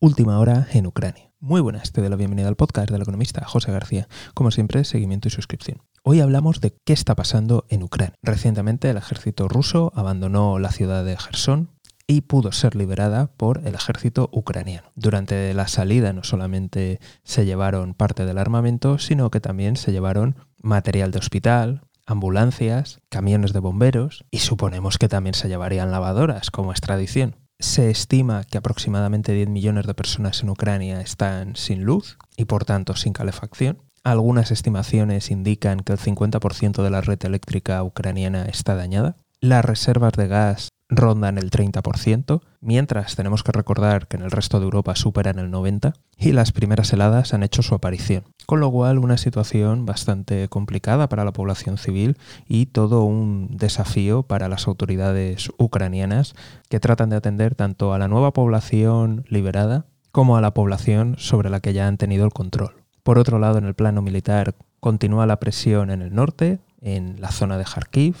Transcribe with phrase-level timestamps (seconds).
[0.00, 1.32] Última hora en Ucrania.
[1.40, 4.06] Muy buenas, te doy la bienvenida al podcast del economista José García.
[4.32, 5.82] Como siempre, seguimiento y suscripción.
[6.04, 8.16] Hoy hablamos de qué está pasando en Ucrania.
[8.22, 11.70] Recientemente el ejército ruso abandonó la ciudad de Gerson
[12.06, 14.92] y pudo ser liberada por el ejército ucraniano.
[14.94, 20.36] Durante la salida no solamente se llevaron parte del armamento, sino que también se llevaron
[20.62, 26.72] material de hospital, ambulancias, camiones de bomberos y suponemos que también se llevarían lavadoras, como
[26.72, 27.47] es tradición.
[27.60, 32.64] Se estima que aproximadamente 10 millones de personas en Ucrania están sin luz y por
[32.64, 33.82] tanto sin calefacción.
[34.04, 39.16] Algunas estimaciones indican que el 50% de la red eléctrica ucraniana está dañada.
[39.40, 44.58] Las reservas de gas rondan el 30%, mientras tenemos que recordar que en el resto
[44.58, 48.24] de Europa superan el 90% y las primeras heladas han hecho su aparición.
[48.46, 52.16] Con lo cual una situación bastante complicada para la población civil
[52.46, 56.34] y todo un desafío para las autoridades ucranianas
[56.68, 61.50] que tratan de atender tanto a la nueva población liberada como a la población sobre
[61.50, 62.72] la que ya han tenido el control.
[63.02, 67.30] Por otro lado, en el plano militar continúa la presión en el norte, en la
[67.30, 68.16] zona de Kharkiv,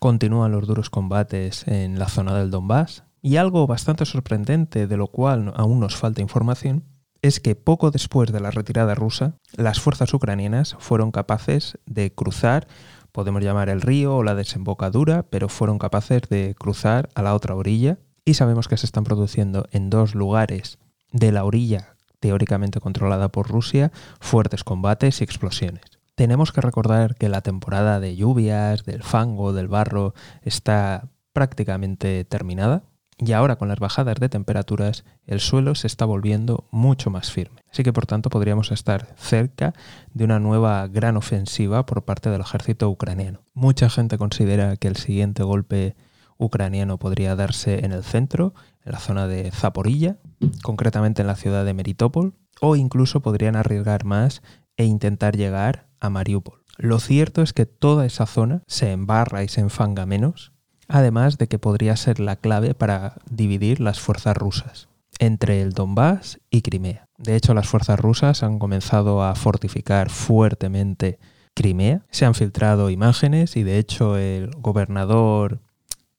[0.00, 5.08] Continúan los duros combates en la zona del Donbass y algo bastante sorprendente de lo
[5.08, 6.84] cual aún nos falta información
[7.20, 12.66] es que poco después de la retirada rusa, las fuerzas ucranianas fueron capaces de cruzar,
[13.12, 17.54] podemos llamar el río o la desembocadura, pero fueron capaces de cruzar a la otra
[17.54, 20.78] orilla y sabemos que se están produciendo en dos lugares
[21.12, 25.82] de la orilla teóricamente controlada por Rusia fuertes combates y explosiones.
[26.20, 32.82] Tenemos que recordar que la temporada de lluvias, del fango, del barro, está prácticamente terminada
[33.16, 37.62] y ahora con las bajadas de temperaturas el suelo se está volviendo mucho más firme.
[37.72, 39.72] Así que por tanto podríamos estar cerca
[40.12, 43.40] de una nueva gran ofensiva por parte del ejército ucraniano.
[43.54, 45.96] Mucha gente considera que el siguiente golpe
[46.36, 48.52] ucraniano podría darse en el centro,
[48.84, 50.18] en la zona de Zaporilla,
[50.62, 54.42] concretamente en la ciudad de Meritopol, o incluso podrían arriesgar más
[54.76, 56.62] e intentar llegar a Mariupol.
[56.76, 60.52] Lo cierto es que toda esa zona se embarra y se enfanga menos,
[60.88, 64.88] además de que podría ser la clave para dividir las fuerzas rusas
[65.18, 67.06] entre el Donbass y Crimea.
[67.18, 71.18] De hecho, las fuerzas rusas han comenzado a fortificar fuertemente
[71.54, 72.06] Crimea.
[72.10, 75.60] Se han filtrado imágenes y de hecho el gobernador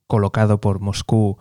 [0.05, 1.39] colocado por Moscú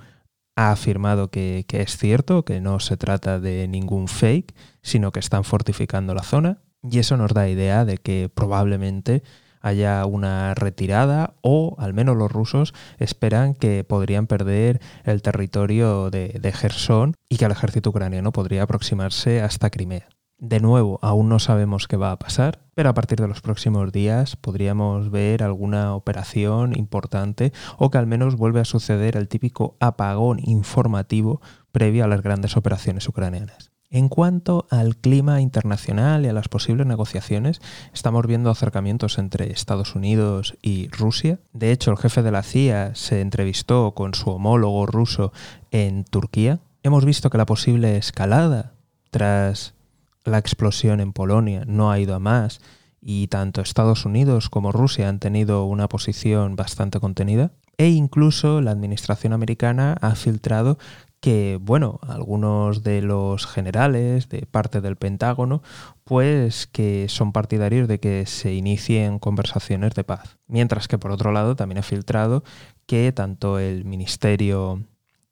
[0.56, 5.20] ha afirmado que, que, es cierto, que no se trata de ningún fake, sino que
[5.20, 6.58] están fortificando la zona.
[6.82, 9.22] Y eso nos da idea de que probablemente
[9.60, 16.38] haya una retirada o al menos los rusos esperan que podrían perder el territorio de,
[16.40, 20.08] de Gerson y que el ejército ucraniano podría aproximarse hasta Crimea.
[20.38, 23.92] De nuevo, aún no sabemos qué va a pasar, pero a partir de los próximos
[23.92, 29.76] días podríamos ver alguna operación importante o que al menos vuelve a suceder el típico
[29.80, 31.42] apagón informativo
[31.72, 33.70] previo a las grandes operaciones ucranianas.
[33.92, 37.60] En cuanto al clima internacional y a las posibles negociaciones,
[37.92, 41.40] estamos viendo acercamientos entre Estados Unidos y Rusia.
[41.52, 45.32] De hecho, el jefe de la CIA se entrevistó con su homólogo ruso
[45.72, 46.60] en Turquía.
[46.84, 48.74] Hemos visto que la posible escalada
[49.10, 49.74] tras
[50.24, 52.60] la explosión en Polonia no ha ido a más
[53.02, 57.50] y tanto Estados Unidos como Rusia han tenido una posición bastante contenida.
[57.76, 60.78] E incluso la administración americana ha filtrado
[61.20, 65.62] que, bueno, algunos de los generales de parte del Pentágono,
[66.04, 70.38] pues que son partidarios de que se inicien conversaciones de paz.
[70.46, 72.42] Mientras que, por otro lado, también ha filtrado
[72.86, 74.82] que tanto el Ministerio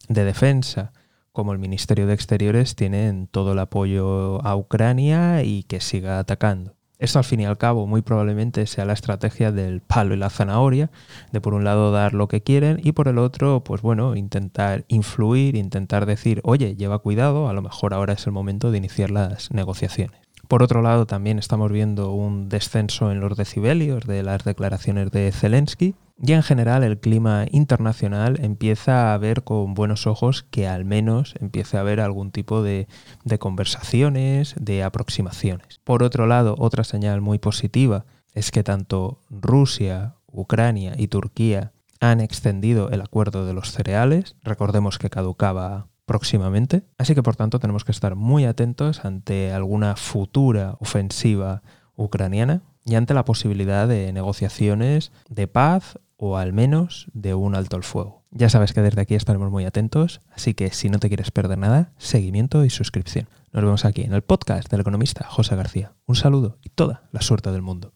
[0.09, 0.93] de Defensa
[1.33, 6.78] como el Ministerio de Exteriores tienen todo el apoyo a Ucrania y que siga atacando.
[6.99, 10.31] Esto al fin y al cabo muy probablemente sea la estrategia del palo y la
[10.31, 10.91] zanahoria,
[11.31, 14.85] de por un lado dar lo que quieren y por el otro, pues bueno, intentar
[14.89, 19.11] influir, intentar decir, oye, lleva cuidado, a lo mejor ahora es el momento de iniciar
[19.11, 20.21] las negociaciones.
[20.49, 25.31] Por otro lado, también estamos viendo un descenso en los decibelios de las declaraciones de
[25.31, 30.85] Zelensky, y en general el clima internacional empieza a ver con buenos ojos que al
[30.85, 32.89] menos empiece a haber algún tipo de,
[33.25, 35.81] de conversaciones, de aproximaciones.
[35.85, 38.05] Por otro lado, otra señal muy positiva
[38.35, 44.37] es que tanto Rusia, Ucrania y Turquía han extendido el acuerdo de los cereales.
[44.43, 46.83] Recordemos que caducaba próximamente.
[46.97, 51.63] Así que por tanto tenemos que estar muy atentos ante alguna futura ofensiva
[51.97, 57.77] ucraniana y ante la posibilidad de negociaciones de paz o al menos de un alto
[57.77, 58.25] al fuego.
[58.31, 61.57] Ya sabes que desde aquí estaremos muy atentos, así que si no te quieres perder
[61.57, 63.29] nada, seguimiento y suscripción.
[63.53, 65.95] Nos vemos aquí en el podcast del economista José García.
[66.05, 67.95] Un saludo y toda la suerte del mundo.